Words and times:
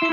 دخت 0.00 0.08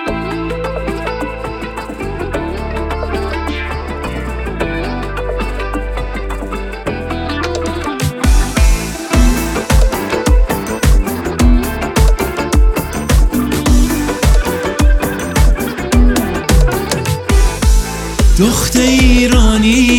ایرانی 18.75 19.95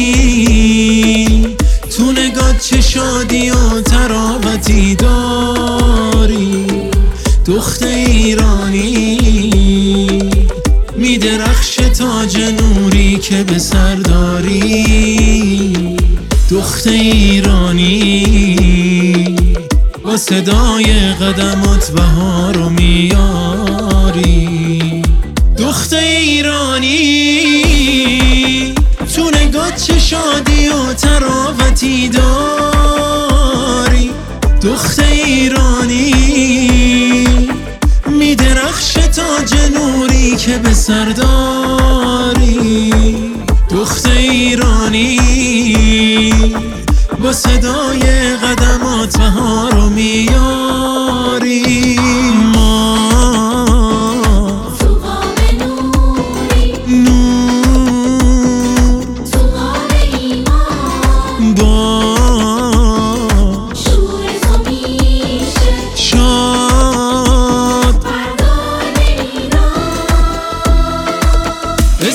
تو 1.96 2.12
نگاه 2.12 2.58
چه 2.58 2.80
شادی 2.80 3.50
و 3.50 3.80
تراوتی 3.80 4.94
داری؟ 4.94 6.66
دخت 7.46 7.82
ایرانی. 7.82 9.07
تاج 11.98 12.38
نوری 12.38 13.16
که 13.16 13.44
به 13.44 13.58
سر 13.58 13.94
داری 13.94 15.72
دخت 16.50 16.86
ایرانی. 16.86 18.26
با 20.04 20.16
صدای 20.16 20.84
قدمات 21.14 21.90
بهار 21.90 22.54
رو 22.54 22.68
میاری. 22.70 24.22
دخت 25.58 25.92
ایرانی 25.92 26.94
تو 29.16 29.30
نگاه 29.30 29.76
چه 29.76 29.98
شادی 29.98 30.68
و 30.68 30.92
تراوتی 30.92 32.08
داری. 32.08 32.30
دخت 34.62 34.98
ایرانی. 34.98 35.87
نوری 40.68 40.74
سرداری 40.74 42.60
دخت 43.70 44.06
ایرانی. 44.06 45.20
با 47.22 47.32
صدای 47.32 48.00
قدمات 48.36 49.18
بهار 49.18 49.74
رو 49.74 49.90
میاری. 49.90 51.98
ما 52.54 52.98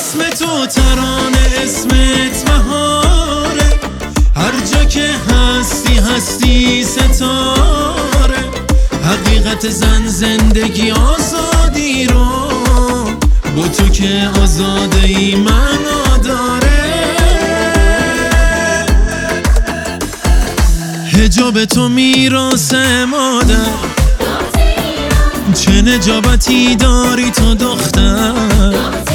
اسم 0.04 0.20
تو 0.46 0.66
ترانه 0.66 1.48
اسمت 1.64 2.46
بهاره 2.46 3.80
هر 4.36 4.52
جا 4.72 4.86
که 4.86 5.10
هستی 5.30 5.94
هستی 5.94 6.84
ستاره. 6.84 8.38
حقیقت 9.04 9.70
زن 9.70 10.08
زندگی 10.08 10.92
آزادی 10.92 12.06
رو 12.06 12.26
با 13.56 13.68
تو 13.68 13.90
که 13.90 14.30
آزاده 14.44 15.04
ای 15.04 15.36
معنا 15.36 16.18
داره. 16.24 16.84
هجاب 21.14 21.66
تو 21.66 21.90
میراس 21.90 22.74
مادر. 23.10 23.72
چه 25.54 25.72
نجابتی 25.82 26.76
داری 26.76 27.32
تو 27.32 27.56
دختر؟ 27.56 29.13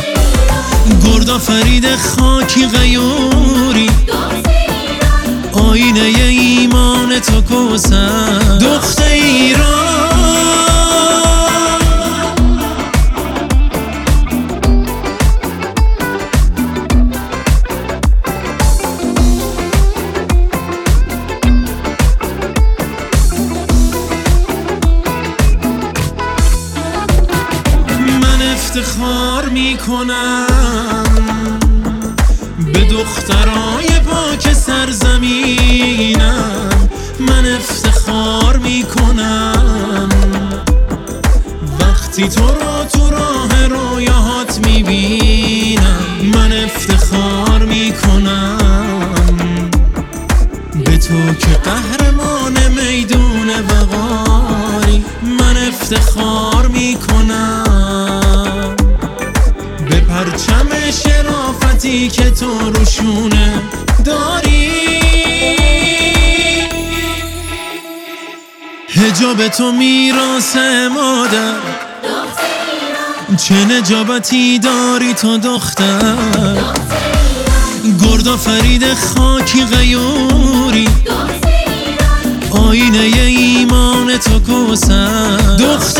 گردا 0.88 1.38
فرید 1.38 1.86
خاکی 1.96 2.66
غیوری. 2.66 3.90
آینه 5.52 6.00
ایمان 6.00 7.20
تو 7.20 7.40
کوسن 7.40 8.58
دخت 8.58 9.00
ایران. 9.02 10.17
افتخار 28.98 29.48
می‌کنم 29.48 31.04
به 32.72 32.80
دخترای 32.84 34.00
پاک 34.06 34.52
سرزمینم. 34.52 36.18
من 37.20 37.46
افتخار 37.54 38.56
می‌کنم. 38.56 40.08
وقتی 41.80 42.28
تو 42.28 42.46
رو 42.46 42.84
تو 42.92 43.10
راه 43.10 43.66
رویاهات 43.66 44.66
می‌بینم 44.66 46.00
من 46.34 46.52
افتخار 46.52 47.64
می‌کنم. 47.64 48.58
به 50.84 50.98
تو 50.98 51.34
که 51.34 51.60
قهرمان 51.64 52.58
میدون 52.68 53.50
وقاری 53.70 55.04
من 55.22 55.56
افتخار 55.68 56.66
می‌کنم. 56.66 57.67
پرچم 60.18 60.68
شرافتی 60.90 62.08
که 62.08 62.30
تو 62.30 62.70
روشونه 62.70 63.62
داری. 64.04 64.70
هجاب 68.88 69.48
تو 69.48 69.72
میراس 69.72 70.56
مادر. 70.94 71.54
چه 73.36 73.54
نجابتی 73.54 74.58
داری 74.58 75.14
تو 75.14 75.38
دختر؟ 75.38 76.16
گردا 78.02 78.36
فرید 78.36 78.84
خاکی 78.94 79.64
غیوری. 79.64 80.88
آینه 82.50 82.98
ایمان 82.98 84.16
تو 84.16 84.40
کوسن 84.40 85.56
دخت 85.56 85.98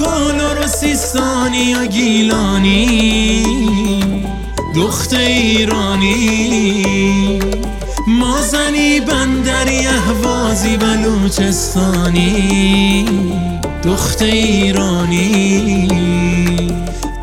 و 0.00 0.04
ترک 0.04 0.08
و 0.08 0.32
لر 0.32 0.58
و 0.64 0.66
سیستانی 0.66 1.74
و 1.74 1.86
گیلانی 1.86 3.46
دخت 4.76 5.14
ایرانی. 5.14 6.18
مازنی 8.06 9.00
بندری 9.00 9.86
اهوازی 9.86 10.76
بلوچستانی 10.76 12.24
دخت 13.84 14.22
ایرانی. 14.22 15.88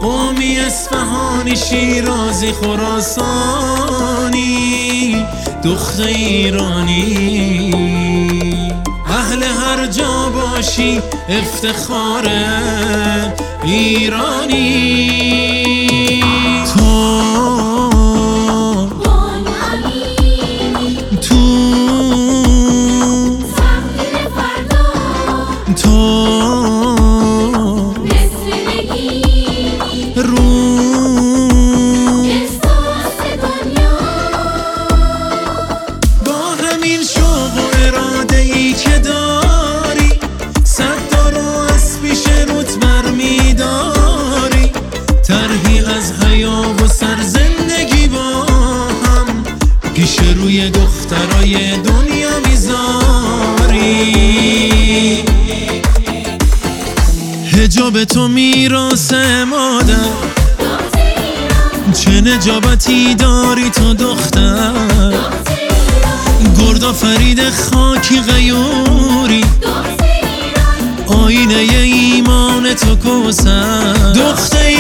قومی 0.02 0.58
اصفهانی 0.60 1.56
شیرازی 1.56 2.52
خراسانی 2.52 3.66
دخت 5.64 6.00
ایرانی. 6.00 7.74
اهل 9.10 9.44
هر 9.44 9.88
جا 9.88 10.17
باشی 10.68 11.02
افتخار 11.30 12.30
ایرانی. 13.64 14.98
هجاب 57.68 58.04
تو 58.04 58.28
میراس 58.28 59.14
مادر. 59.50 59.96
چه 61.94 62.22
نجابتی 62.22 63.16
داری 63.16 63.70
تو 63.70 63.94
دختر؟ 63.94 64.74
گردا 66.60 66.94
فرید 66.94 67.40
خاکی 67.50 68.22
غیوری. 68.22 69.46
آینه 71.08 71.56
ایمان 71.56 72.74
تو 72.74 72.96
کوسر. 72.96 73.94
دخت 73.94 74.56
ایران 74.56 74.77